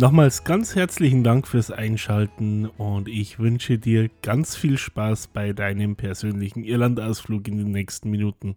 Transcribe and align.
Nochmals 0.00 0.44
ganz 0.44 0.76
herzlichen 0.76 1.24
Dank 1.24 1.46
fürs 1.46 1.70
Einschalten 1.70 2.64
und 2.64 3.06
ich 3.06 3.38
wünsche 3.38 3.76
dir 3.76 4.08
ganz 4.22 4.56
viel 4.56 4.78
Spaß 4.78 5.26
bei 5.26 5.52
deinem 5.52 5.94
persönlichen 5.94 6.64
Irlandausflug 6.64 7.46
in 7.48 7.58
den 7.58 7.70
nächsten 7.70 8.08
Minuten. 8.08 8.56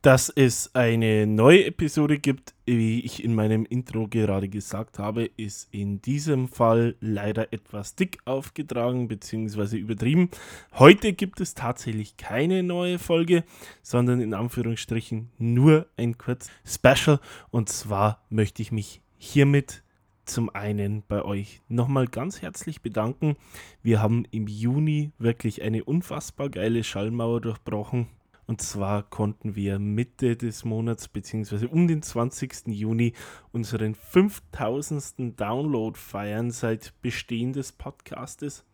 Dass 0.00 0.30
es 0.30 0.74
eine 0.74 1.26
neue 1.26 1.66
Episode 1.66 2.18
gibt, 2.18 2.54
wie 2.64 3.00
ich 3.00 3.24
in 3.24 3.34
meinem 3.34 3.66
Intro 3.66 4.08
gerade 4.08 4.48
gesagt 4.48 4.98
habe, 4.98 5.26
ist 5.36 5.68
in 5.70 6.00
diesem 6.00 6.48
Fall 6.48 6.96
leider 7.00 7.52
etwas 7.52 7.94
dick 7.94 8.20
aufgetragen 8.24 9.08
bzw. 9.08 9.76
übertrieben. 9.76 10.30
Heute 10.72 11.12
gibt 11.12 11.42
es 11.42 11.52
tatsächlich 11.52 12.16
keine 12.16 12.62
neue 12.62 12.98
Folge, 12.98 13.44
sondern 13.82 14.22
in 14.22 14.32
Anführungsstrichen 14.32 15.30
nur 15.36 15.88
ein 15.98 16.16
kurz 16.16 16.48
Special. 16.64 17.20
Und 17.50 17.68
zwar 17.68 18.24
möchte 18.30 18.62
ich 18.62 18.72
mich 18.72 19.02
hiermit 19.18 19.82
zum 20.26 20.50
einen 20.50 21.02
bei 21.06 21.24
euch 21.24 21.62
nochmal 21.68 22.06
ganz 22.06 22.42
herzlich 22.42 22.82
bedanken. 22.82 23.36
Wir 23.82 24.02
haben 24.02 24.24
im 24.30 24.46
Juni 24.48 25.12
wirklich 25.18 25.62
eine 25.62 25.84
unfassbar 25.84 26.50
geile 26.50 26.84
Schallmauer 26.84 27.40
durchbrochen. 27.40 28.08
Und 28.46 28.60
zwar 28.60 29.02
konnten 29.02 29.56
wir 29.56 29.78
Mitte 29.78 30.36
des 30.36 30.64
Monats 30.64 31.08
bzw. 31.08 31.66
um 31.66 31.88
den 31.88 32.02
20. 32.02 32.68
Juni 32.68 33.12
unseren 33.52 33.94
5000. 33.94 35.38
Download 35.38 35.98
feiern 35.98 36.50
seit 36.52 36.94
Bestehen 37.02 37.52
des 37.52 37.72
Podcastes, 37.72 38.64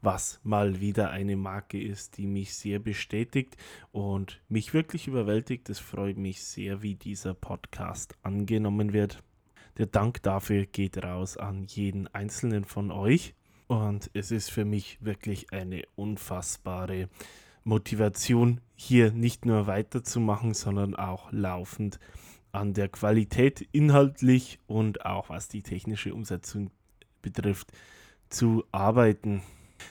was 0.00 0.40
mal 0.42 0.80
wieder 0.80 1.10
eine 1.10 1.36
Marke 1.36 1.82
ist, 1.82 2.16
die 2.16 2.26
mich 2.26 2.54
sehr 2.54 2.78
bestätigt 2.78 3.58
und 3.92 4.40
mich 4.48 4.72
wirklich 4.72 5.06
überwältigt. 5.06 5.68
Es 5.68 5.78
freut 5.78 6.16
mich 6.16 6.42
sehr, 6.42 6.80
wie 6.80 6.94
dieser 6.94 7.34
Podcast 7.34 8.16
angenommen 8.22 8.94
wird. 8.94 9.22
Der 9.78 9.86
Dank 9.86 10.22
dafür 10.22 10.66
geht 10.66 11.02
raus 11.02 11.36
an 11.36 11.64
jeden 11.66 12.06
einzelnen 12.08 12.64
von 12.64 12.90
euch. 12.90 13.34
Und 13.66 14.10
es 14.14 14.30
ist 14.30 14.50
für 14.50 14.64
mich 14.64 14.98
wirklich 15.00 15.52
eine 15.52 15.84
unfassbare 15.94 17.08
Motivation, 17.62 18.60
hier 18.74 19.12
nicht 19.12 19.46
nur 19.46 19.66
weiterzumachen, 19.66 20.54
sondern 20.54 20.96
auch 20.96 21.30
laufend 21.30 22.00
an 22.52 22.74
der 22.74 22.88
Qualität 22.88 23.68
inhaltlich 23.72 24.58
und 24.66 25.06
auch 25.06 25.28
was 25.28 25.48
die 25.48 25.62
technische 25.62 26.14
Umsetzung 26.14 26.70
betrifft 27.22 27.72
zu 28.28 28.64
arbeiten. 28.72 29.42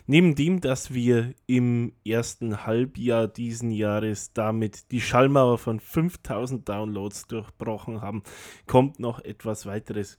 Neben 0.07 0.35
dem, 0.35 0.61
dass 0.61 0.93
wir 0.93 1.33
im 1.47 1.93
ersten 2.05 2.65
Halbjahr 2.65 3.27
diesen 3.27 3.71
Jahres 3.71 4.33
damit 4.33 4.91
die 4.91 5.01
Schallmauer 5.01 5.57
von 5.57 5.79
5000 5.79 6.67
Downloads 6.67 7.27
durchbrochen 7.27 8.01
haben, 8.01 8.23
kommt 8.67 8.99
noch 8.99 9.19
etwas 9.19 9.65
weiteres. 9.65 10.17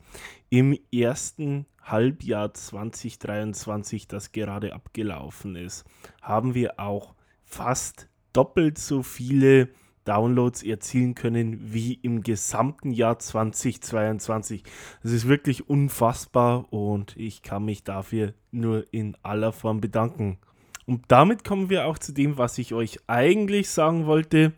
Im 0.49 0.79
ersten 0.93 1.67
Halbjahr 1.83 2.55
2023, 2.55 4.09
das 4.09 4.33
gerade 4.33 4.73
abgelaufen 4.75 5.57
ist, 5.57 5.85
haben 6.23 6.55
wir 6.55 6.79
auch 6.79 7.15
fast 7.45 8.09
doppelt 8.33 8.79
so 8.79 9.03
viele 9.03 9.71
Downloads 10.11 10.65
erzielen 10.65 11.15
können 11.15 11.73
wie 11.73 11.95
im 11.95 12.25
gesamten 12.25 12.91
Jahr 12.91 13.21
2022. 13.21 14.65
Das 15.05 15.13
ist 15.13 15.29
wirklich 15.29 15.71
unfassbar 15.71 16.73
und 16.73 17.17
ich 17.17 17.43
kann 17.43 17.65
mich 17.65 17.85
dafür 17.85 18.35
nur 18.51 18.93
in 18.93 19.17
aller 19.23 19.53
Form 19.53 19.81
bedanken. 19.81 20.39
Und 20.85 21.05
damit 21.07 21.45
kommen 21.45 21.71
wir 21.71 21.87
auch 21.87 21.97
zu 21.97 22.11
dem, 22.11 22.39
was 22.39 22.59
ich 22.59 22.75
euch 22.75 22.99
eigentlich 23.07 23.71
sagen 23.71 24.07
wollte. 24.07 24.53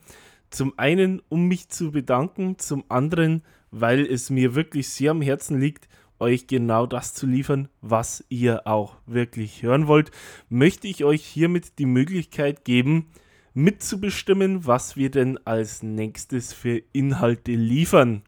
Zum 0.49 0.73
einen, 0.79 1.21
um 1.29 1.49
mich 1.49 1.69
zu 1.69 1.93
bedanken, 1.93 2.59
zum 2.59 2.85
anderen, 2.89 3.43
weil 3.71 4.07
es 4.07 4.31
mir 4.31 4.55
wirklich 4.55 4.89
sehr 4.89 5.11
am 5.11 5.21
Herzen 5.21 5.61
liegt, 5.61 5.87
euch 6.19 6.47
genau 6.47 6.87
das 6.87 7.13
zu 7.13 7.27
liefern, 7.27 7.69
was 7.83 8.25
ihr 8.31 8.67
auch 8.67 8.97
wirklich 9.05 9.63
hören 9.63 9.87
wollt, 9.87 10.13
möchte 10.49 10.89
ich 10.89 11.05
euch 11.05 11.23
hiermit 11.23 11.79
die 11.79 11.85
Möglichkeit 11.85 12.65
geben, 12.65 13.09
mitzubestimmen, 13.55 14.67
was 14.67 14.97
wir 14.97 15.11
denn 15.11 15.39
als 15.45 15.83
nächstes 15.83 16.53
für 16.53 16.83
Inhalte 16.93 17.53
liefern. 17.53 18.23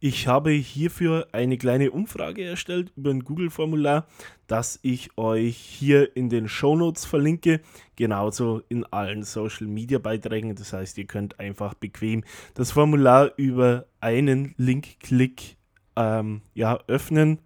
Ich 0.00 0.26
habe 0.26 0.50
hierfür 0.50 1.28
eine 1.32 1.56
kleine 1.56 1.90
Umfrage 1.90 2.44
erstellt 2.44 2.92
über 2.94 3.10
ein 3.10 3.24
Google-Formular, 3.24 4.06
das 4.46 4.78
ich 4.82 5.16
euch 5.16 5.56
hier 5.56 6.14
in 6.14 6.28
den 6.28 6.46
Show 6.46 6.76
Notes 6.76 7.06
verlinke, 7.06 7.62
genauso 7.96 8.60
in 8.68 8.84
allen 8.84 9.22
Social-Media-Beiträgen. 9.22 10.56
Das 10.56 10.74
heißt, 10.74 10.98
ihr 10.98 11.06
könnt 11.06 11.40
einfach 11.40 11.72
bequem 11.72 12.22
das 12.52 12.72
Formular 12.72 13.32
über 13.38 13.86
einen 14.00 14.54
Link-Klick 14.58 15.56
ähm, 15.96 16.42
ja, 16.52 16.78
öffnen 16.86 17.38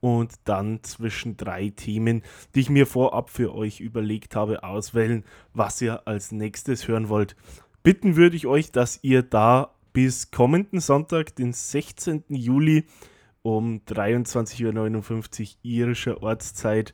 und 0.00 0.34
dann 0.44 0.82
zwischen 0.82 1.36
drei 1.36 1.70
Themen, 1.70 2.22
die 2.54 2.60
ich 2.60 2.70
mir 2.70 2.86
vorab 2.86 3.30
für 3.30 3.54
euch 3.54 3.80
überlegt 3.80 4.36
habe, 4.36 4.62
auswählen, 4.62 5.24
was 5.52 5.80
ihr 5.80 6.06
als 6.06 6.32
nächstes 6.32 6.88
hören 6.88 7.08
wollt. 7.08 7.36
Bitten 7.82 8.16
würde 8.16 8.36
ich 8.36 8.46
euch, 8.46 8.72
dass 8.72 8.98
ihr 9.02 9.22
da 9.22 9.74
bis 9.92 10.30
kommenden 10.30 10.80
Sonntag, 10.80 11.36
den 11.36 11.52
16. 11.52 12.24
Juli 12.28 12.84
um 13.42 13.80
23.59 13.86 15.42
Uhr 15.42 15.56
irischer 15.62 16.22
Ortszeit 16.22 16.92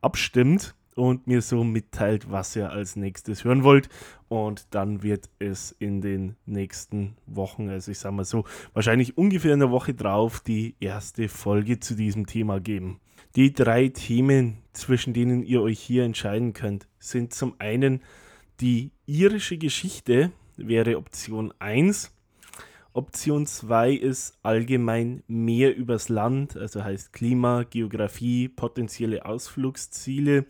abstimmt 0.00 0.74
und 0.98 1.26
mir 1.26 1.40
so 1.42 1.64
mitteilt, 1.64 2.30
was 2.30 2.56
ihr 2.56 2.70
als 2.70 2.96
nächstes 2.96 3.44
hören 3.44 3.62
wollt. 3.62 3.88
Und 4.28 4.66
dann 4.70 5.02
wird 5.02 5.30
es 5.38 5.72
in 5.78 6.00
den 6.00 6.36
nächsten 6.44 7.16
Wochen, 7.26 7.68
also 7.68 7.90
ich 7.90 7.98
sage 7.98 8.16
mal 8.16 8.24
so, 8.24 8.44
wahrscheinlich 8.74 9.16
ungefähr 9.16 9.52
eine 9.52 9.70
Woche 9.70 9.94
drauf, 9.94 10.40
die 10.40 10.74
erste 10.80 11.28
Folge 11.28 11.80
zu 11.80 11.94
diesem 11.94 12.26
Thema 12.26 12.60
geben. 12.60 13.00
Die 13.36 13.52
drei 13.52 13.88
Themen, 13.88 14.58
zwischen 14.72 15.12
denen 15.12 15.42
ihr 15.42 15.62
euch 15.62 15.78
hier 15.78 16.04
entscheiden 16.04 16.52
könnt, 16.52 16.88
sind 16.98 17.32
zum 17.32 17.54
einen 17.58 18.02
die 18.60 18.90
irische 19.06 19.56
Geschichte, 19.56 20.32
wäre 20.56 20.96
Option 20.96 21.54
1. 21.60 22.12
Option 22.92 23.46
2 23.46 23.92
ist 23.92 24.36
allgemein 24.42 25.22
mehr 25.28 25.76
übers 25.76 26.08
Land, 26.08 26.56
also 26.56 26.82
heißt 26.82 27.12
Klima, 27.12 27.62
Geografie, 27.62 28.48
potenzielle 28.48 29.24
Ausflugsziele. 29.24 30.46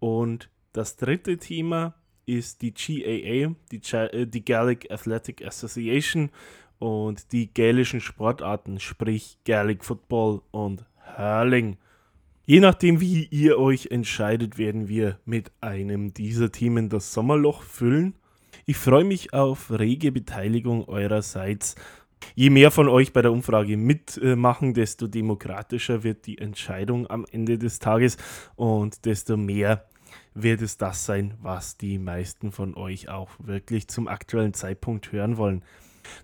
Und 0.00 0.50
das 0.72 0.96
dritte 0.96 1.38
Thema 1.38 1.94
ist 2.26 2.62
die 2.62 2.72
GAA, 2.72 3.54
die, 3.70 3.80
äh, 3.94 4.26
die 4.26 4.44
Gaelic 4.44 4.90
Athletic 4.90 5.46
Association 5.46 6.30
und 6.78 7.32
die 7.32 7.52
gälischen 7.52 8.00
Sportarten, 8.00 8.80
sprich 8.80 9.38
Gaelic 9.44 9.84
Football 9.84 10.42
und 10.50 10.84
Hurling. 11.16 11.76
Je 12.46 12.60
nachdem, 12.60 13.00
wie 13.00 13.26
ihr 13.26 13.58
euch 13.58 13.88
entscheidet, 13.90 14.58
werden 14.58 14.88
wir 14.88 15.20
mit 15.24 15.52
einem 15.60 16.14
dieser 16.14 16.50
Themen 16.50 16.88
das 16.88 17.12
Sommerloch 17.12 17.62
füllen. 17.62 18.14
Ich 18.66 18.76
freue 18.76 19.04
mich 19.04 19.32
auf 19.32 19.70
rege 19.70 20.10
Beteiligung 20.10 20.88
eurerseits. 20.88 21.76
Je 22.34 22.50
mehr 22.50 22.70
von 22.70 22.88
euch 22.88 23.12
bei 23.12 23.22
der 23.22 23.32
Umfrage 23.32 23.76
mitmachen, 23.76 24.74
desto 24.74 25.06
demokratischer 25.06 26.02
wird 26.02 26.26
die 26.26 26.38
Entscheidung 26.38 27.08
am 27.08 27.26
Ende 27.30 27.58
des 27.58 27.78
Tages 27.78 28.16
und 28.56 29.04
desto 29.04 29.36
mehr 29.36 29.86
wird 30.34 30.62
es 30.62 30.76
das 30.78 31.04
sein, 31.06 31.34
was 31.42 31.76
die 31.76 31.98
meisten 31.98 32.52
von 32.52 32.76
euch 32.76 33.08
auch 33.08 33.30
wirklich 33.38 33.88
zum 33.88 34.08
aktuellen 34.08 34.54
Zeitpunkt 34.54 35.12
hören 35.12 35.36
wollen. 35.36 35.64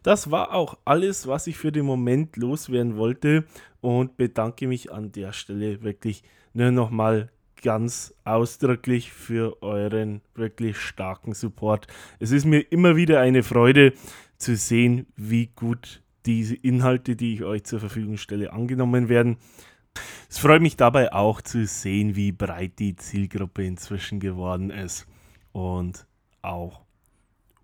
Das 0.02 0.30
war 0.30 0.52
auch 0.54 0.78
alles, 0.84 1.26
was 1.26 1.46
ich 1.46 1.56
für 1.56 1.72
den 1.72 1.84
Moment 1.84 2.36
loswerden 2.36 2.96
wollte 2.96 3.44
und 3.80 4.16
bedanke 4.16 4.66
mich 4.66 4.92
an 4.92 5.12
der 5.12 5.32
Stelle 5.32 5.82
wirklich 5.82 6.22
nur 6.54 6.70
nochmal 6.70 7.30
ganz 7.62 8.14
ausdrücklich 8.24 9.12
für 9.12 9.62
euren 9.62 10.20
wirklich 10.34 10.76
starken 10.76 11.34
Support. 11.34 11.86
Es 12.18 12.30
ist 12.30 12.44
mir 12.44 12.60
immer 12.60 12.96
wieder 12.96 13.20
eine 13.20 13.42
Freude 13.42 13.92
zu 14.38 14.56
sehen, 14.56 15.06
wie 15.16 15.46
gut 15.46 16.02
diese 16.26 16.54
Inhalte, 16.54 17.16
die 17.16 17.34
ich 17.34 17.44
euch 17.44 17.64
zur 17.64 17.80
Verfügung 17.80 18.16
stelle, 18.16 18.52
angenommen 18.52 19.08
werden. 19.08 19.36
Es 20.28 20.38
freut 20.38 20.60
mich 20.60 20.76
dabei 20.76 21.12
auch 21.12 21.40
zu 21.40 21.66
sehen, 21.66 22.16
wie 22.16 22.32
breit 22.32 22.78
die 22.78 22.96
Zielgruppe 22.96 23.64
inzwischen 23.64 24.20
geworden 24.20 24.70
ist. 24.70 25.06
Und 25.52 26.06
auch 26.42 26.82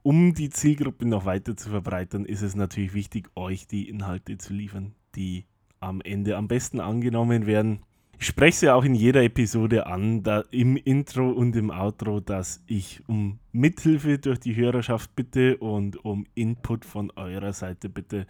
um 0.02 0.34
die 0.34 0.50
Zielgruppe 0.50 1.06
noch 1.06 1.24
weiter 1.24 1.56
zu 1.56 1.70
verbreitern, 1.70 2.24
ist 2.24 2.42
es 2.42 2.54
natürlich 2.54 2.94
wichtig, 2.94 3.30
euch 3.36 3.66
die 3.66 3.88
Inhalte 3.88 4.38
zu 4.38 4.52
liefern, 4.52 4.94
die 5.14 5.44
am 5.78 6.00
Ende 6.00 6.36
am 6.36 6.48
besten 6.48 6.80
angenommen 6.80 7.46
werden. 7.46 7.80
Ich 8.22 8.28
spreche 8.28 8.54
es 8.54 8.60
ja 8.60 8.74
auch 8.76 8.84
in 8.84 8.94
jeder 8.94 9.24
Episode 9.24 9.88
an, 9.88 10.22
da 10.22 10.44
im 10.52 10.76
Intro 10.76 11.28
und 11.28 11.56
im 11.56 11.70
Outro, 11.70 12.20
dass 12.20 12.62
ich 12.68 13.02
um 13.08 13.40
Mithilfe 13.50 14.20
durch 14.20 14.38
die 14.38 14.54
Hörerschaft 14.54 15.16
bitte 15.16 15.56
und 15.56 15.96
um 16.04 16.24
Input 16.36 16.84
von 16.84 17.10
eurer 17.16 17.52
Seite 17.52 17.88
bitte. 17.88 18.28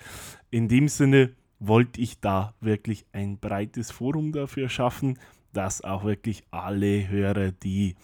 In 0.50 0.67
dem 0.69 0.89
Sinne 0.89 1.33
wollte 1.59 2.00
ich 2.00 2.21
da 2.21 2.55
wirklich 2.62 3.05
ein 3.12 3.37
breites 3.37 3.91
Forum 3.91 4.33
dafür 4.33 4.71
schaffen, 4.71 5.19
dass 5.53 5.85
auch 5.85 6.05
wirklich 6.05 6.43
alle 6.50 7.06
Hörer, 7.11 7.53
die 7.53 7.94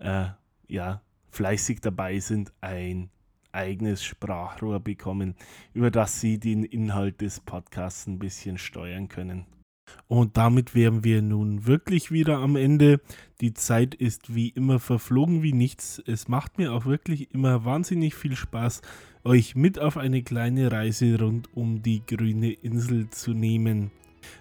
äh, 0.00 0.26
ja 0.66 1.00
fleißig 1.30 1.80
dabei 1.80 2.18
sind, 2.18 2.52
ein 2.60 3.08
eigenes 3.52 4.02
Sprachrohr 4.02 4.80
bekommen, 4.80 5.36
über 5.74 5.92
das 5.92 6.20
sie 6.20 6.40
den 6.40 6.64
Inhalt 6.64 7.20
des 7.20 7.38
Podcasts 7.38 8.08
ein 8.08 8.18
bisschen 8.18 8.58
steuern 8.58 9.06
können. 9.06 9.46
Und 10.08 10.36
damit 10.36 10.74
wären 10.74 11.04
wir 11.04 11.22
nun 11.22 11.66
wirklich 11.66 12.10
wieder 12.10 12.38
am 12.38 12.56
Ende. 12.56 13.00
Die 13.40 13.54
Zeit 13.54 13.94
ist 13.94 14.34
wie 14.34 14.48
immer 14.48 14.78
verflogen 14.78 15.42
wie 15.42 15.52
nichts. 15.52 16.02
Es 16.06 16.28
macht 16.28 16.58
mir 16.58 16.72
auch 16.72 16.86
wirklich 16.86 17.32
immer 17.34 17.64
wahnsinnig 17.64 18.14
viel 18.14 18.36
Spaß, 18.36 18.82
euch 19.24 19.56
mit 19.56 19.78
auf 19.78 19.96
eine 19.96 20.22
kleine 20.22 20.70
Reise 20.70 21.18
rund 21.18 21.48
um 21.54 21.82
die 21.82 22.02
grüne 22.06 22.52
Insel 22.52 23.10
zu 23.10 23.32
nehmen. 23.32 23.90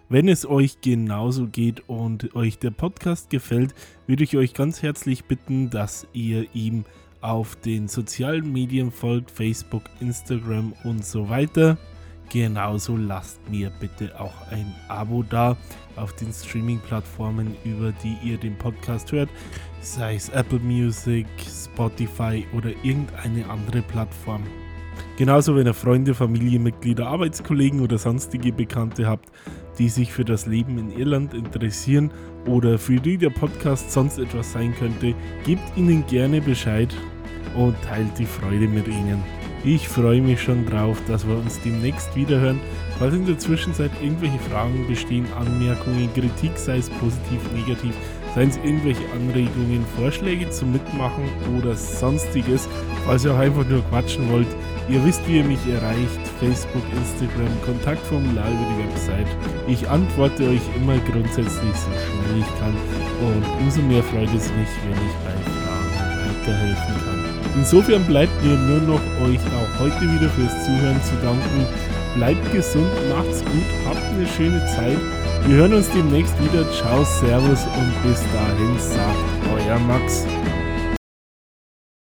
Wenn 0.09 0.27
es 0.27 0.45
euch 0.45 0.81
genauso 0.81 1.47
geht 1.47 1.87
und 1.89 2.35
euch 2.35 2.59
der 2.59 2.71
Podcast 2.71 3.29
gefällt, 3.29 3.73
würde 4.07 4.23
ich 4.23 4.37
euch 4.37 4.53
ganz 4.53 4.81
herzlich 4.81 5.25
bitten, 5.25 5.69
dass 5.69 6.07
ihr 6.13 6.47
ihm 6.53 6.85
auf 7.21 7.55
den 7.55 7.87
sozialen 7.87 8.51
Medien 8.51 8.91
folgt, 8.91 9.31
Facebook, 9.31 9.83
Instagram 9.99 10.73
und 10.83 11.03
so 11.03 11.29
weiter. 11.29 11.77
Genauso 12.29 12.97
lasst 12.97 13.39
mir 13.49 13.71
bitte 13.79 14.19
auch 14.19 14.33
ein 14.51 14.73
Abo 14.87 15.23
da 15.23 15.55
auf 15.95 16.13
den 16.13 16.33
Streaming-Plattformen, 16.33 17.55
über 17.63 17.93
die 18.03 18.17
ihr 18.23 18.37
den 18.37 18.57
Podcast 18.57 19.11
hört, 19.11 19.29
sei 19.81 20.15
es 20.15 20.29
Apple 20.29 20.59
Music, 20.59 21.27
Spotify 21.39 22.45
oder 22.55 22.71
irgendeine 22.83 23.49
andere 23.49 23.81
Plattform. 23.81 24.43
Genauso, 25.17 25.55
wenn 25.55 25.67
ihr 25.67 25.73
Freunde, 25.73 26.13
Familienmitglieder, 26.13 27.07
Arbeitskollegen 27.07 27.81
oder 27.81 27.97
sonstige 27.97 28.51
Bekannte 28.51 29.07
habt, 29.07 29.29
die 29.77 29.89
sich 29.89 30.11
für 30.11 30.25
das 30.25 30.45
Leben 30.45 30.77
in 30.77 30.91
Irland 30.91 31.33
interessieren 31.33 32.11
oder 32.47 32.77
für 32.77 32.99
die 32.99 33.17
der 33.17 33.29
Podcast 33.29 33.91
sonst 33.91 34.17
etwas 34.17 34.51
sein 34.51 34.75
könnte, 34.75 35.13
gebt 35.45 35.77
ihnen 35.77 36.05
gerne 36.07 36.41
Bescheid 36.41 36.93
und 37.55 37.75
teilt 37.83 38.17
die 38.19 38.25
Freude 38.25 38.67
mit 38.67 38.87
ihnen. 38.87 39.44
Ich 39.67 39.89
freue 39.89 40.21
mich 40.21 40.43
schon 40.43 40.63
drauf, 40.67 41.01
dass 41.07 41.27
wir 41.27 41.35
uns 41.35 41.59
demnächst 41.59 42.15
wiederhören. 42.15 42.59
Falls 42.99 43.15
in 43.15 43.25
der 43.25 43.39
Zwischenzeit 43.39 43.89
irgendwelche 43.99 44.37
Fragen 44.37 44.85
bestehen, 44.87 45.25
Anmerkungen, 45.35 46.07
Kritik, 46.13 46.51
sei 46.55 46.77
es 46.77 46.89
positiv, 46.91 47.41
negativ, 47.51 47.95
seien 48.35 48.49
es 48.49 48.57
irgendwelche 48.57 49.01
Anregungen, 49.15 49.83
Vorschläge 49.97 50.47
zum 50.51 50.71
Mitmachen 50.71 51.23
oder 51.57 51.75
sonstiges, 51.75 52.69
falls 53.07 53.25
ihr 53.25 53.33
auch 53.33 53.39
einfach 53.39 53.67
nur 53.67 53.81
quatschen 53.89 54.31
wollt, 54.31 54.47
ihr 54.87 55.03
wisst, 55.03 55.27
wie 55.27 55.37
ihr 55.37 55.43
mich 55.43 55.65
erreicht, 55.65 56.21
Facebook, 56.39 56.83
Instagram, 56.95 57.49
Kontaktformular 57.65 58.47
über 58.47 58.67
die 58.69 58.87
Website. 58.87 59.27
Ich 59.67 59.89
antworte 59.89 60.47
euch 60.47 60.61
immer 60.75 60.99
grundsätzlich 61.11 61.73
so 61.73 61.89
schnell 61.89 62.37
ich 62.37 62.59
kann 62.59 62.75
und 63.19 63.63
umso 63.63 63.81
mehr 63.81 64.03
freut 64.03 64.29
es 64.29 64.47
mich, 64.53 64.69
wenn 64.85 65.07
ich 65.07 65.15
bei 65.25 65.33
Fragen 65.49 66.37
weiterhelfen 66.39 66.95
kann. 67.03 67.24
Insofern 67.55 68.03
bleibt 68.05 68.43
mir 68.43 68.55
nur 68.55 68.81
noch 68.81 69.01
euch 69.25 69.39
auch 69.39 69.79
heute 69.79 70.01
wieder 70.01 70.29
fürs 70.29 70.65
Zuhören 70.65 71.01
zu 71.03 71.15
danken. 71.23 71.65
Bleibt 72.15 72.51
gesund, 72.53 72.87
macht's 73.09 73.43
gut, 73.45 73.65
habt 73.87 74.03
eine 74.13 74.27
schöne 74.27 74.65
Zeit. 74.67 74.97
Wir 75.47 75.57
hören 75.57 75.73
uns 75.73 75.89
demnächst 75.91 76.33
wieder. 76.43 76.69
Ciao, 76.71 77.03
Servus 77.03 77.65
und 77.65 78.03
bis 78.03 78.21
dahin 78.33 78.79
sagt 78.79 79.67
euer 79.67 79.79
Max. 79.79 80.25